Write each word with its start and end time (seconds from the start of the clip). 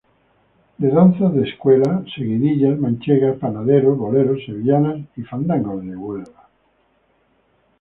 De 0.79 0.89
danzas 0.89 1.31
de 1.35 1.43
escuela: 1.47 2.03
seguidillas 2.15 2.79
manchegas, 2.79 3.37
panaderos, 3.37 3.99
boleros, 3.99 4.43
sevillanas 4.47 5.01
y 5.15 5.21
fandangos 5.21 5.85
de 5.85 5.95
Huelva. 5.95 6.49